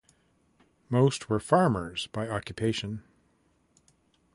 [0.89, 3.03] Most were farmers by occupation.